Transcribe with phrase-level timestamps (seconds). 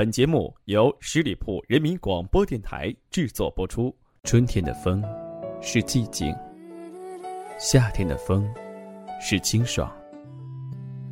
[0.00, 3.94] 本节目由十里铺人民广播电台制作播出。
[4.24, 5.04] 春天的风
[5.60, 6.34] 是寂静，
[7.58, 8.50] 夏天的风
[9.20, 9.94] 是清爽，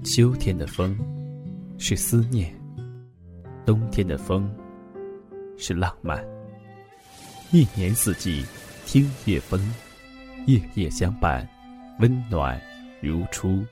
[0.03, 0.98] 秋天的风
[1.77, 2.51] 是思念，
[3.66, 4.51] 冬天的风
[5.59, 6.27] 是浪漫。
[7.52, 8.43] 一年四季，
[8.86, 9.61] 听夜风，
[10.46, 11.46] 夜夜相伴，
[12.00, 12.59] 温暖
[13.02, 13.62] 如初。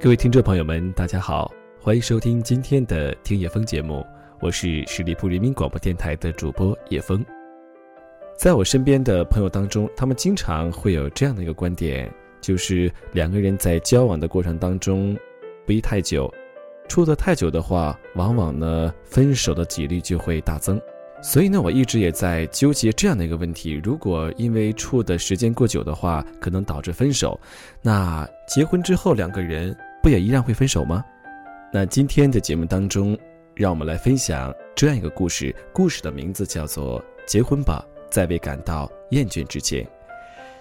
[0.00, 4.06] 各位听众朋友们，大家好，欢迎收听今天的听叶风节目，
[4.40, 7.26] 我是十里铺人民广播电台的主播叶风。
[8.36, 12.08] 在我身边的朋友当中，他们经常会有这样的一个观点，
[12.40, 15.18] 就是两个人在交往的过程当中，
[15.66, 16.32] 不宜太久，
[16.88, 20.80] 处得太久的话，往往呢分手的几率就会大增。
[21.20, 27.38] 所以呢，我一直也在纠结这样的一个问题：如果因为处的时间过久的话，可能导致分手，
[27.82, 29.76] 那结婚之后两个人。
[30.02, 31.04] 不也一样会分手吗？
[31.72, 33.18] 那今天的节目当中，
[33.54, 35.54] 让我们来分享这样一个故事。
[35.72, 39.84] 故事的名字叫做《结婚吧，在未感到厌倦之前》。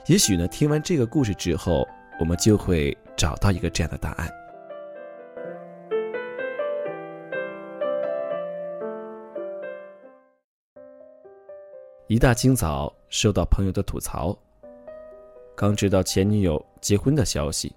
[0.07, 1.87] 也许呢，听完这个故事之后，
[2.19, 4.29] 我们就会找到一个这样的答案。
[12.07, 14.37] 一大清早，收到朋友的吐槽，
[15.55, 17.73] 刚知道前女友结婚的消息。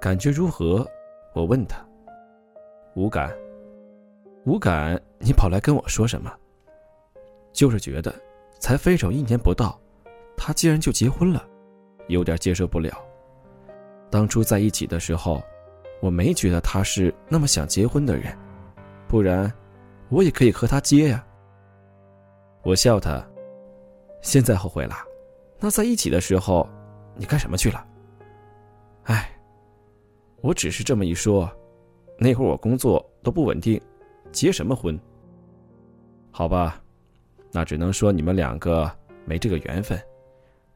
[0.00, 0.86] 感觉如何？
[1.34, 1.84] 我问他。
[2.94, 3.34] 无感。
[4.44, 5.00] 无感？
[5.18, 6.32] 你跑来跟我说什么？
[7.52, 8.14] 就是觉得，
[8.60, 9.78] 才分手一年不到，
[10.36, 11.44] 他竟然就结婚了，
[12.06, 12.96] 有点接受不了。
[14.08, 15.42] 当初在一起的时候，
[16.00, 18.32] 我没觉得他是那么想结婚的人，
[19.08, 19.52] 不然，
[20.10, 21.24] 我也可以和他结呀。
[22.62, 23.24] 我笑他。
[24.22, 24.94] 现在后悔了？
[25.58, 26.68] 那在一起的时候，
[27.16, 27.84] 你干什么去了？
[29.04, 29.34] 哎。
[30.40, 31.50] 我只是这么一说，
[32.18, 33.80] 那会儿我工作都不稳定，
[34.30, 34.98] 结什么婚？
[36.30, 36.80] 好吧，
[37.50, 38.90] 那只能说你们两个
[39.24, 40.00] 没这个缘分。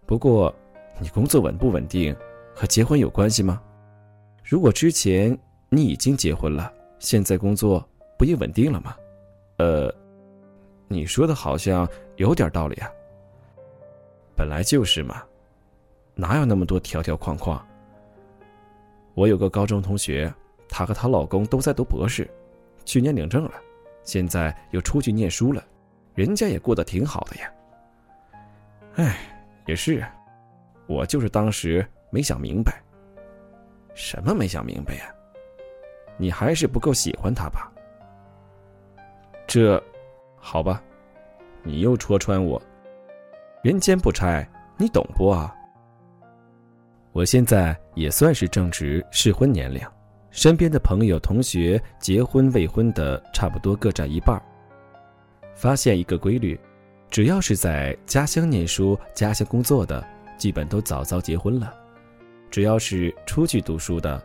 [0.07, 0.53] 不过，
[1.01, 2.15] 你工作稳不稳定
[2.55, 3.63] 和结婚有关系吗？
[4.45, 8.97] 如果之前你已经结婚了，现在工作不也稳定了吗？
[9.59, 9.95] 呃，
[10.89, 12.91] 你说的好像有点道理啊。
[14.37, 15.23] 本来就是嘛，
[16.17, 17.65] 哪有那么多条条框框？
[19.15, 20.33] 我有个高中同学，
[20.69, 22.29] 她和她老公都在读博士，
[22.85, 23.53] 去年领证了，
[24.03, 25.63] 现在又出去念书了，
[26.15, 27.53] 人家也过得挺好的呀。
[28.97, 29.19] 哎，
[29.67, 30.05] 也是，
[30.87, 32.83] 我就是当时没想明白。
[33.95, 35.15] 什么没想明白呀？
[36.17, 37.71] 你还是不够喜欢他吧？
[39.47, 39.83] 这，
[40.37, 40.83] 好吧，
[41.63, 42.61] 你又戳穿我。
[43.63, 45.55] 人间不拆，你懂不啊？
[47.13, 49.81] 我现在也算是正值适婚年龄，
[50.31, 54.41] 身边的朋友、同学结婚未婚的差不多各占一半。
[55.55, 56.59] 发现一个规律，
[57.11, 60.03] 只要是在家乡念书、家乡工作的，
[60.39, 61.69] 基本都早早结婚了；
[62.51, 64.21] 只要是出去读书的，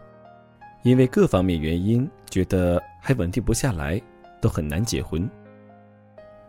[0.83, 4.01] 因为各方面原因觉得还稳定不下来，
[4.39, 5.29] 都很难结婚。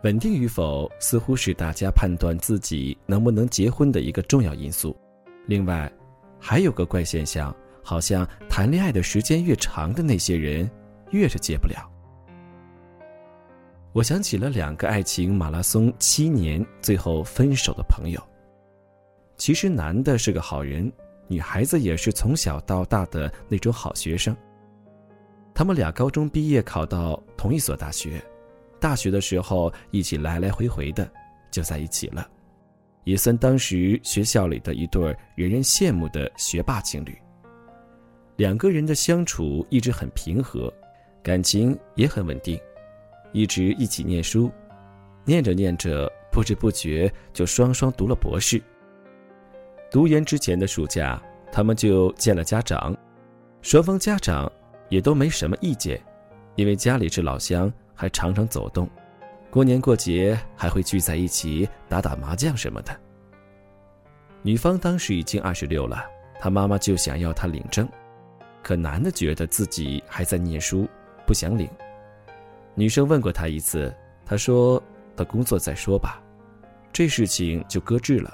[0.03, 4.97] 稳定与否，似乎是大家判断自己能不能结婚的一个重要因素。
[5.45, 5.91] 另外，
[6.39, 10.69] 还有个怪现象，好像谈恋爱的时间越长的那些人，
[11.11, 11.89] 越是戒不了。
[13.91, 18.21] 我想起了两个爱情马拉松七年最后分手的朋友。
[19.35, 20.91] 其实男的是个好人，
[21.27, 24.35] 女孩子也是从小到大的那种好学生。
[25.53, 28.23] 他们俩高中毕业考到同一所大学，
[28.79, 31.09] 大学的时候一起来来回回的，
[31.51, 32.29] 就在一起了。
[33.09, 35.03] 也算当时学校里的一对
[35.33, 37.17] 人人羡慕的学霸情侣。
[38.35, 40.71] 两个人的相处一直很平和，
[41.23, 42.59] 感情也很稳定，
[43.33, 44.51] 一直一起念书，
[45.25, 48.61] 念着念着，不知不觉就双双读了博士。
[49.89, 51.19] 读研之前的暑假，
[51.51, 52.95] 他们就见了家长，
[53.63, 54.49] 双方家长
[54.87, 55.99] 也都没什么意见，
[56.55, 58.87] 因为家里是老乡，还常常走动。
[59.49, 62.95] 过年过节还会聚在一起打打麻将什么的。
[64.41, 66.05] 女方当时已经二十六了，
[66.39, 67.89] 她妈妈就想要她领证，
[68.61, 70.87] 可男的觉得自己还在念书，
[71.25, 71.67] 不想领。
[72.75, 73.93] 女生问过他一次，
[74.25, 74.81] 他说
[75.15, 76.21] 等工作再说吧，
[76.93, 78.31] 这事情就搁置了。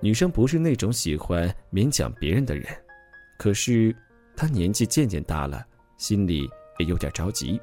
[0.00, 2.66] 女生不是那种喜欢勉强别人的人，
[3.38, 3.94] 可是
[4.36, 5.64] 她年纪渐渐大了，
[5.96, 6.48] 心里
[6.78, 7.58] 也有点着急。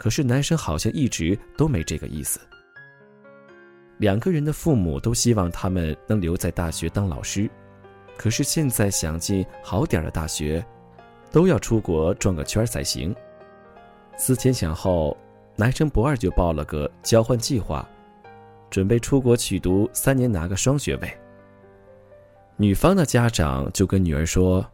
[0.00, 2.40] 可是男生好像一直都没这个意思。
[3.98, 7.50] 两个人的父母都希望他们能留在大学当老师，
[8.16, 10.64] 可是现在想进好点的大学，
[11.30, 13.14] 都要出国转个圈才行。
[14.16, 15.14] 思前想后，
[15.54, 17.86] 男生不二就报了个交换计划，
[18.70, 21.18] 准备出国去读三年，拿个双学位。
[22.56, 24.64] 女方的家长就跟女儿说：“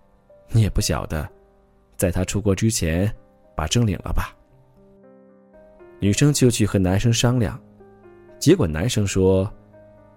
[0.51, 1.29] 你也不晓得，
[1.97, 3.13] 在他出国之前，
[3.57, 4.33] 把证领了吧。”
[5.99, 7.59] 女生就去和男生商量，
[8.39, 9.51] 结果男生说：“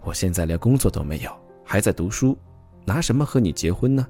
[0.03, 1.31] 我现在连工作都没有，
[1.63, 2.37] 还在读书，
[2.85, 4.07] 拿什么和你结婚呢？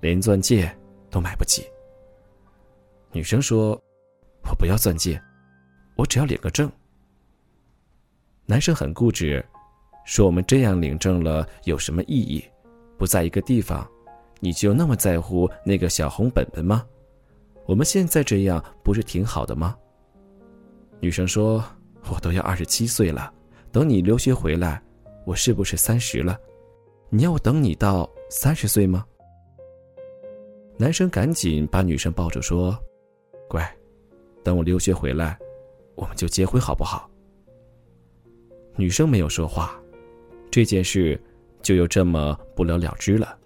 [0.00, 0.70] 连钻戒
[1.10, 1.64] 都买不起。”
[3.12, 3.80] 女生说
[4.48, 5.20] ：“我不要钻戒，
[5.96, 6.70] 我只要领个证。”
[8.44, 9.44] 男生很固执，
[10.04, 12.44] 说：“我们这样领证了有什么意义？”
[12.98, 13.86] 不在一个地方，
[14.40, 16.84] 你就那么在乎那个小红本本吗？
[17.66, 19.76] 我们现在这样不是挺好的吗？
[21.00, 21.64] 女生说
[22.12, 23.32] ：“我都要二十七岁了，
[23.70, 24.82] 等你留学回来，
[25.24, 26.38] 我是不是三十了？
[27.10, 29.04] 你要我等你到三十岁吗？”
[30.78, 32.78] 男生赶紧把女生抱住说
[33.48, 33.68] ：“乖，
[34.42, 35.38] 等我留学回来，
[35.94, 37.10] 我们就结婚好不好？”
[38.76, 39.80] 女生没有说话，
[40.50, 41.20] 这件事。
[41.62, 43.36] 就又这么不了了之了。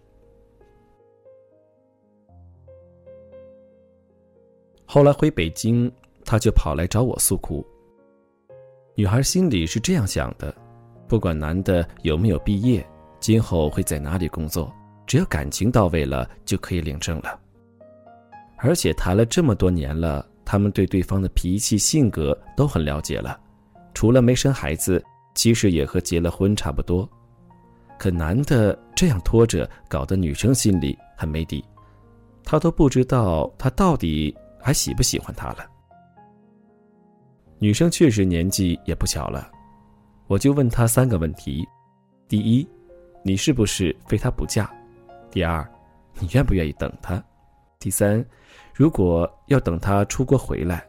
[4.84, 5.90] 后来回北京，
[6.30, 7.66] 他就跑来找我诉苦。
[8.94, 10.54] 女孩心里是这样想的：
[11.08, 12.88] 不管男的有没有毕业，
[13.18, 14.72] 今后会在哪里工作，
[15.08, 17.36] 只要感情到位了，就可以领证了。
[18.58, 23.36] 而且谈了这么多年了，他们对对方的脾气、性格都很了解了，
[23.92, 25.04] 除了没生孩子，
[25.34, 27.10] 其实也和结了婚差不多。
[27.98, 31.64] 可男的这样拖着，搞得女生心里很没底，
[32.44, 35.66] 她都不知道他到底还喜不喜欢他了。
[37.60, 39.48] 女生确实年纪也不小了，
[40.26, 41.64] 我就问她三个问题：
[42.26, 42.66] 第一，
[43.22, 44.68] 你是不是非他不嫁？
[45.30, 45.64] 第二，
[46.18, 47.22] 你愿不愿意等他？
[47.78, 48.24] 第三，
[48.74, 50.84] 如果要等他出国回来，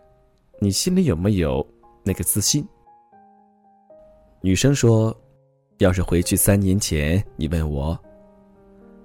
[0.60, 1.64] 你心里有没有
[2.04, 2.68] 那个自信？
[4.42, 5.16] 女生说。
[5.78, 8.00] 要是回去三年前，你问我，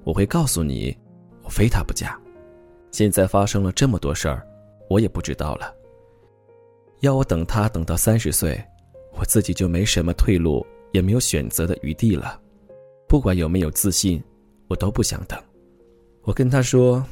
[0.04, 0.94] 我会告诉你，
[1.42, 2.20] 我非他不嫁。
[2.90, 4.46] 现在发生了这么多事儿，
[4.90, 5.74] 我也不知道了。
[7.00, 8.62] 要我等他等到三十岁，
[9.18, 12.40] 我自己就没什么退路，也没有选择的余地了。
[13.08, 14.22] 不管有没有自信，
[14.68, 15.38] 我都不想等。
[16.22, 17.04] 我跟他说：“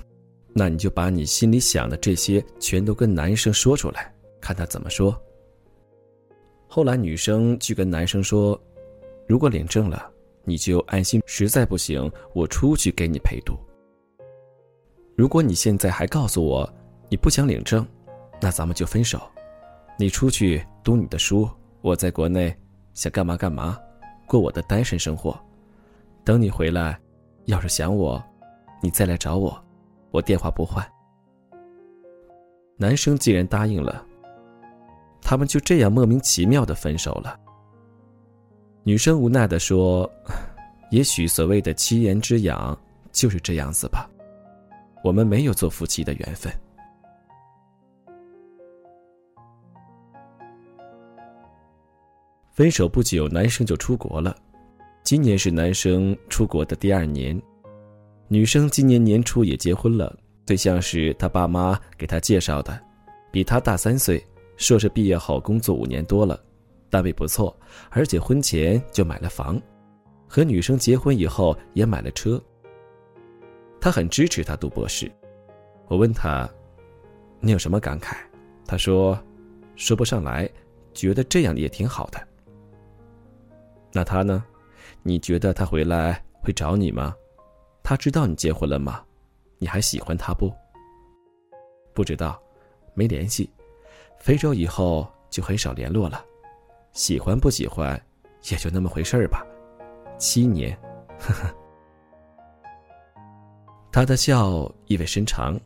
[0.55, 5.17] 那你就把你心里想的这些全都跟男生说出来，看他怎么说。”
[6.67, 8.61] 后来女生去跟男生说。
[9.27, 10.13] 如果领证了，
[10.45, 13.57] 你就安心；实在不行，我出去给你陪读。
[15.17, 16.71] 如果你现在还告诉我
[17.09, 17.87] 你不想领证，
[18.39, 19.19] 那咱们就分手。
[19.97, 21.49] 你出去读你的书，
[21.81, 22.55] 我在国内
[22.95, 23.79] 想干嘛干嘛，
[24.27, 25.39] 过我的单身生活。
[26.25, 26.99] 等你回来，
[27.45, 28.23] 要是想我，
[28.83, 29.57] 你再来找我，
[30.11, 30.85] 我电话不换。
[32.77, 34.05] 男生既然答应了，
[35.23, 37.39] 他们就这样莫名其妙的分手了。
[38.83, 40.11] 女生无奈的说
[40.91, 42.77] ：“也许所谓的七言之痒
[43.13, 44.11] 就是这样子吧，
[45.05, 46.53] 我们没有做夫妻的缘分。”
[52.55, 54.33] 分手不久，男生就出国了。
[55.03, 57.37] 今年是男生出国的第二年，
[58.29, 62.81] 女生今年年初也结婚了，对象是他爸妈给他介绍的，
[63.33, 64.25] 比他大三岁，
[64.57, 66.41] 硕士毕业后工作五年多了。
[66.89, 67.59] 单位不错，
[67.91, 69.61] 而且婚前就买了房，
[70.29, 72.41] 和女生结婚以后也买了车。
[73.81, 75.11] 他很支持他读博士。
[75.89, 76.49] 我问他
[77.43, 78.15] ：“你有什么感慨？”
[78.65, 79.19] 他说
[79.75, 80.49] ：“说不上来，
[80.93, 82.29] 觉得这样也挺好的。”
[83.95, 84.45] 那他呢？
[85.05, 87.15] 你觉得他回来会找你吗？
[87.83, 89.01] 他知道你结婚了吗？
[89.59, 90.53] 你还喜欢他不？
[91.95, 92.43] 不知道，
[92.93, 93.49] 没联系。
[94.19, 96.25] 分手以后就很少联络了。
[96.93, 98.01] 喜欢不喜欢，
[98.51, 99.47] 也就那么回事儿吧。
[100.19, 100.77] 七年，
[101.21, 101.55] 呵呵。
[103.93, 105.57] 他的笑意味深长。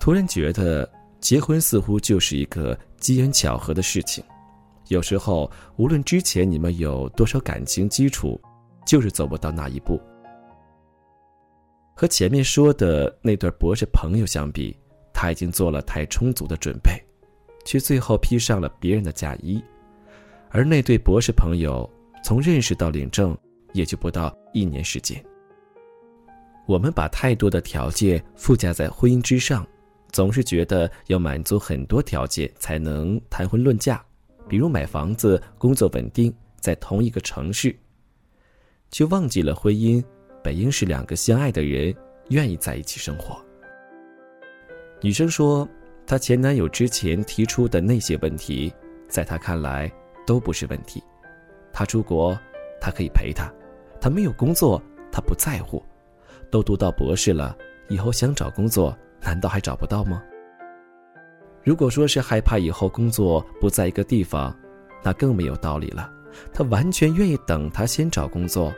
[0.00, 4.24] 突然觉得结婚似乎就是一个机缘巧合的事情。
[4.90, 8.40] 有时候，无论之前你们有多少感情基础，
[8.84, 10.00] 就是走不到那一步。
[11.94, 14.76] 和前面说的那对博士朋友相比，
[15.12, 16.92] 他已经做了太充足的准备。
[17.62, 19.62] 却最后披上了别人的嫁衣，
[20.48, 21.88] 而那对博士朋友
[22.24, 23.36] 从认识到领证
[23.74, 25.22] 也就不到一年时间。
[26.66, 29.64] 我们把太多的条件附加在婚姻之上，
[30.10, 34.02] 总是觉得要满足很多条件才能谈婚论嫁，
[34.50, 37.72] 比如买房子、工作稳定、在同一个城市，
[38.90, 40.04] 却忘记了婚姻
[40.42, 41.94] 本应是两个相爱的人
[42.30, 43.40] 愿意在一起生活。
[45.00, 45.68] 女生说，
[46.04, 48.74] 她前男友之前提出的那些问题，
[49.08, 49.88] 在她看来
[50.26, 51.00] 都不是问题。
[51.72, 52.36] 他出国，
[52.80, 53.44] 他可以陪她；
[54.00, 55.80] 他没有工作，她不在乎。
[56.50, 57.56] 都读到博士了，
[57.88, 60.20] 以后想找工作，难道还找不到吗？
[61.62, 64.56] 如果说是害怕以后工作不在一个地方，
[65.02, 66.10] 那更没有道理了。
[66.52, 68.72] 他完全愿意等他先找工作，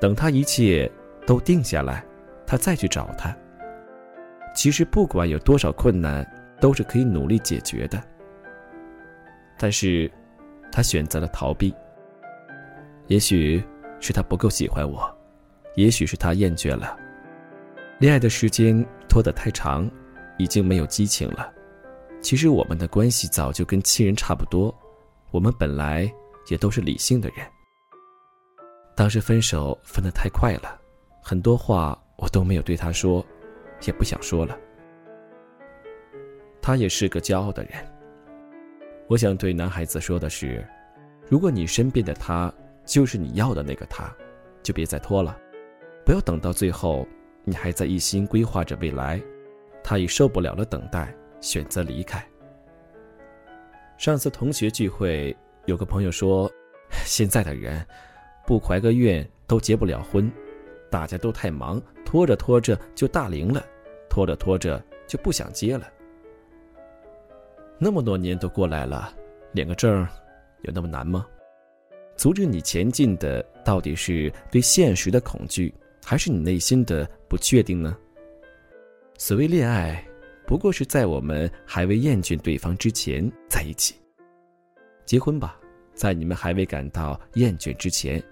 [0.00, 0.90] 等他一切
[1.26, 2.04] 都定下来，
[2.46, 3.34] 他再去找他。
[4.54, 6.26] 其实不管有多少困难，
[6.60, 8.02] 都是可以努力解决的。
[9.56, 10.10] 但是，
[10.70, 11.74] 他选择了逃避。
[13.06, 13.62] 也许
[14.00, 15.16] 是他不够喜欢我，
[15.76, 16.96] 也许是他厌倦了。
[17.98, 19.90] 恋爱的时间拖得太长，
[20.36, 21.52] 已经没有激情了。
[22.20, 24.74] 其实我们的关系早就跟亲人差不多，
[25.30, 26.12] 我们本来
[26.48, 27.38] 也都是理性的人。
[28.96, 30.80] 当时分手分得太快了，
[31.22, 33.24] 很多话我都没有对他说，
[33.86, 34.58] 也不想说了。
[36.60, 37.72] 他也是个骄傲的人。
[39.06, 40.66] 我想对男孩子说的是：
[41.28, 42.52] 如果你身边的他
[42.84, 44.12] 就是你要的那个他，
[44.62, 45.38] 就别再拖了，
[46.04, 47.06] 不要等到最后，
[47.44, 49.22] 你还在一心规划着未来，
[49.82, 51.14] 他已受不了了等待。
[51.40, 52.24] 选择离开。
[53.96, 56.50] 上次同学聚会，有个朋友说
[57.04, 57.84] ：“现在的人，
[58.46, 60.30] 不怀个愿都结不了婚，
[60.88, 63.64] 大家都太忙，拖着拖着就大龄了，
[64.08, 65.90] 拖着拖着就不想结了。
[67.76, 69.12] 那么多年都过来了，
[69.52, 70.06] 领个证，
[70.62, 71.26] 有那么难吗？
[72.14, 77.96] 阻止你前进的，到底是对现实的恐惧，还是你内心的不确定呢？
[79.16, 80.04] 所谓恋爱。”
[80.48, 83.94] 不过是在我们还未厌倦对方之前在一起。
[85.04, 85.60] 结婚吧，
[85.92, 88.22] 在你们还未感到厌倦之前，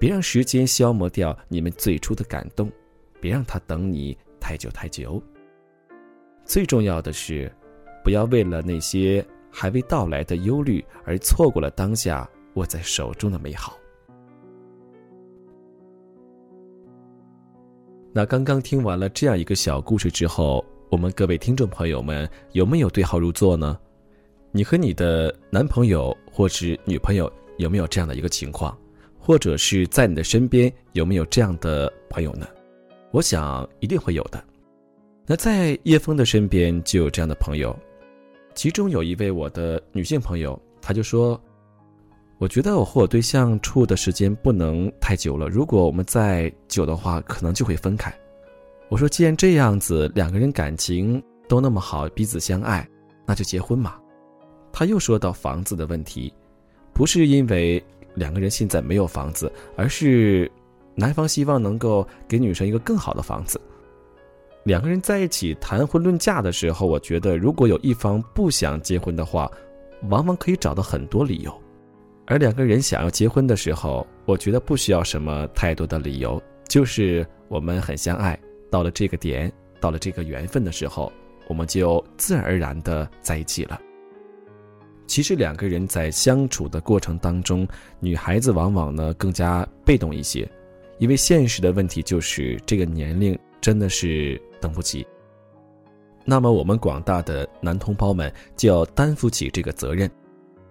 [0.00, 2.72] 别让时间消磨掉你们最初的感动，
[3.20, 5.22] 别让他等你太久太久。
[6.42, 7.54] 最重要的是，
[8.02, 13.76] 不要为了那些还未到来的忧虑而错过了当下握在手中的美好。
[18.10, 20.64] 那刚刚听完了这样一个小故事之后。
[20.92, 23.78] 我们各位听众朋友们，有没有对号入座呢？
[24.50, 28.76] 你和你的男朋友或是女朋友有没有这样的一个情况？
[29.18, 32.46] 或者是在你的身边有没有这样的朋友呢？
[33.10, 34.44] 我想一定会有的。
[35.24, 37.74] 那在叶枫的身边就有这样的朋友，
[38.54, 41.40] 其中有一位我的女性朋友，她就说
[42.36, 48.14] ：“我觉得我和我对象处的时间不能太久了，如果我们再久的话，可能就会分开。”
[48.92, 52.86] 我说：“既然这样子，两个人感情都那么好，彼此相爱，
[53.24, 53.94] 那就结婚嘛。”
[54.70, 56.30] 他又说到房子的问题，
[56.92, 57.82] 不是因为
[58.14, 60.50] 两个人现在没有房子，而是
[60.94, 63.58] 男方希望能够给女生一个更好的房子。
[64.62, 69.50] 两个人在一起谈婚论嫁的时候，我觉得如果有一方不想结婚的话，
[70.10, 71.50] 往往可以找到很多理由；
[72.26, 78.38] 而两个人想要结婚的时候，我觉得不需要什么太多的理由，就是我们很相爱。
[78.72, 81.12] 到了这个点，到了这个缘分的时候，
[81.46, 83.78] 我们就自然而然的在一起了。
[85.06, 87.68] 其实两个人在相处的过程当中，
[88.00, 90.50] 女孩子往往呢更加被动一些，
[90.98, 95.06] 因为现实的问题就是这个年龄真的是等不及。
[96.24, 100.10] 那么我们广大的男同胞们就要担负起这个责任。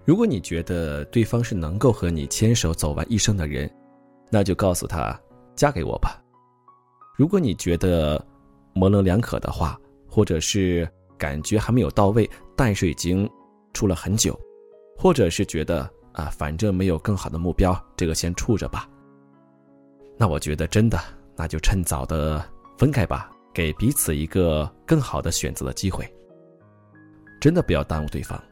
[0.05, 3.70] 如果你觉得对方是能够和你牵手走完一生的人，
[4.31, 5.20] 那就告诉他
[5.55, 6.20] 嫁给我吧。
[7.22, 8.20] 如果你觉得
[8.74, 13.30] 模棱两可的话，或者是感觉还没有到位，但是已经
[13.74, 14.36] 处了很久，
[14.98, 18.90] 或者是觉得啊，反正没有更好的目标，这个先处着吧。
[20.18, 21.00] 那我觉得真的，
[21.36, 22.44] 那就趁早的
[22.75, 26.12] 分开吧，给彼此一个更好的选择的机会。
[27.40, 28.44] 真的不要耽误对方。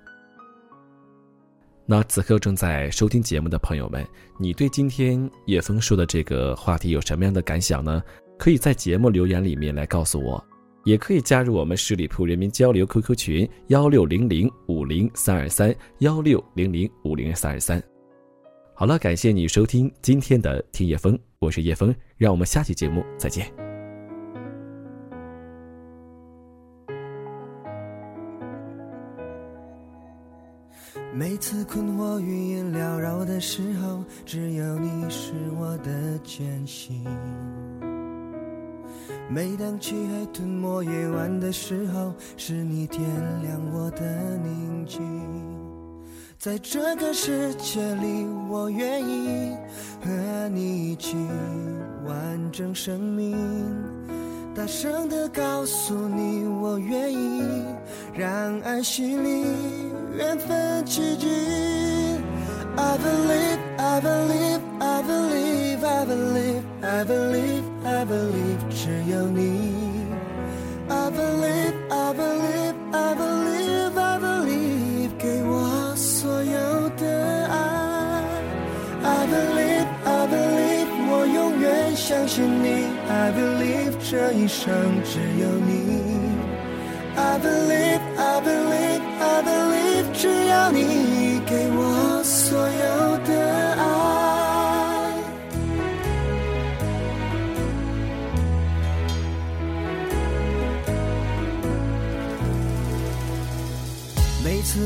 [1.88, 4.08] 那此刻正在收听节目的朋友们，
[4.38, 8.04] 你对今天叶枫说的这个话题有什么样的感想呢？
[8.40, 10.42] 可以在节目留言里面来告诉我，
[10.86, 17.84] 也可以加入我们十里铺人民交流 QQ 群幺六零零五零三二三幺六零零五零三二三。
[18.74, 23.46] 好了，感谢你收听今天的听叶风，我是叶风，让我们下期节目再见。
[31.14, 37.04] 每次困惑云烟缭绕的时候，只有你是我的坚信。
[39.32, 43.00] 每当漆黑吞没夜晚的时候，是你点
[43.44, 44.02] 亮我的
[44.44, 45.00] 宁静。
[46.40, 49.56] 在这个世界里，我愿意
[50.04, 51.16] 和你一起
[52.08, 53.38] 完整生命。
[54.56, 57.44] 大声的告诉你，我愿意
[58.16, 59.46] 让爱洗礼，
[60.18, 61.28] 缘分奇迹。
[62.76, 70.08] I believe, I believe, I believe, I believe, I believe, I believe，只有你。
[70.90, 78.24] I believe, I believe, I believe, I believe，给我所有的爱。
[79.04, 82.88] I believe, I believe，我永远相信你。
[83.10, 84.72] I believe，这一生
[85.04, 86.20] 只有你。
[87.16, 93.69] I believe, I believe, I believe，只要你给我所有的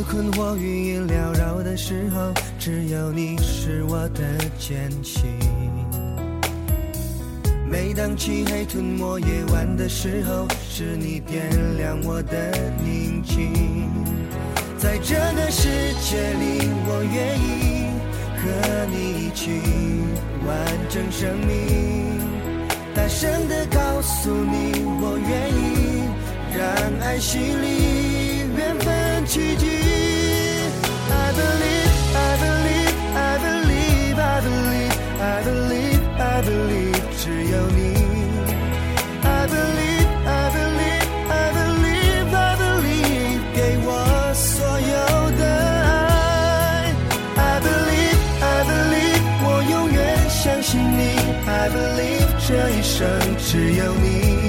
[0.02, 5.24] 困惑云烟缭绕的时候，只有你是我的坚信。
[7.70, 12.52] 每当漆黑吞没夜晚的时候，是你点亮我的
[12.84, 13.52] 宁静。
[14.78, 15.70] 在这个世
[16.02, 17.88] 界里，我愿意
[18.40, 18.42] 和
[18.92, 19.62] 你一起
[20.48, 20.50] 完
[20.90, 22.20] 整生命。
[22.96, 26.04] 大声的告诉你，我愿意
[26.56, 26.64] 让
[27.02, 28.94] 爱洗礼，缘分
[29.26, 29.66] 奇迹。
[31.10, 37.82] I believe, I believe, I believe, I believe, I believe, I believe，只有你。
[39.24, 43.88] I believe, I believe, I believe, I believe，给我
[44.34, 45.42] 所有的
[45.86, 46.92] 爱。
[47.38, 51.02] I believe, I believe，我永远相信你。
[51.48, 53.02] I believe，这一生
[53.38, 54.43] 只有你。